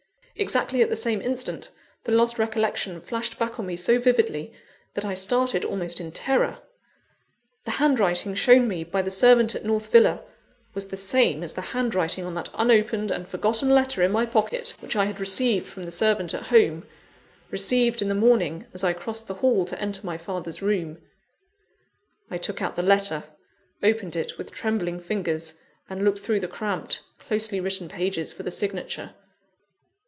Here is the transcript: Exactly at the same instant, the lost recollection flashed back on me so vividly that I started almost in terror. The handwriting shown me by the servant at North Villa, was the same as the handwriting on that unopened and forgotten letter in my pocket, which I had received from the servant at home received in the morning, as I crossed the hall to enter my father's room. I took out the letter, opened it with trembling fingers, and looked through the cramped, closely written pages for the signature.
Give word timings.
Exactly 0.37 0.81
at 0.81 0.89
the 0.89 0.95
same 0.95 1.21
instant, 1.21 1.69
the 2.05 2.11
lost 2.11 2.39
recollection 2.39 2.99
flashed 2.99 3.37
back 3.37 3.59
on 3.59 3.67
me 3.67 3.75
so 3.77 3.99
vividly 3.99 4.51
that 4.95 5.05
I 5.05 5.13
started 5.13 5.63
almost 5.63 6.01
in 6.01 6.11
terror. 6.11 6.57
The 7.65 7.71
handwriting 7.77 8.33
shown 8.33 8.67
me 8.67 8.83
by 8.83 9.03
the 9.03 9.11
servant 9.11 9.53
at 9.53 9.63
North 9.65 9.91
Villa, 9.91 10.23
was 10.73 10.87
the 10.87 10.97
same 10.97 11.43
as 11.43 11.53
the 11.53 11.61
handwriting 11.61 12.25
on 12.25 12.33
that 12.33 12.49
unopened 12.55 13.11
and 13.11 13.29
forgotten 13.29 13.69
letter 13.69 14.01
in 14.01 14.11
my 14.11 14.25
pocket, 14.25 14.73
which 14.79 14.95
I 14.95 15.05
had 15.05 15.19
received 15.19 15.67
from 15.67 15.83
the 15.83 15.91
servant 15.91 16.33
at 16.33 16.43
home 16.47 16.87
received 17.51 18.01
in 18.01 18.09
the 18.09 18.15
morning, 18.15 18.65
as 18.73 18.83
I 18.83 18.93
crossed 18.93 19.27
the 19.27 19.35
hall 19.35 19.63
to 19.65 19.79
enter 19.79 20.03
my 20.03 20.17
father's 20.17 20.59
room. 20.63 20.97
I 22.31 22.39
took 22.39 22.63
out 22.63 22.75
the 22.75 22.81
letter, 22.81 23.25
opened 23.83 24.15
it 24.15 24.39
with 24.39 24.51
trembling 24.51 25.01
fingers, 25.01 25.59
and 25.87 26.03
looked 26.03 26.19
through 26.19 26.39
the 26.39 26.47
cramped, 26.47 27.03
closely 27.19 27.59
written 27.59 27.87
pages 27.87 28.33
for 28.33 28.41
the 28.41 28.49
signature. 28.49 29.13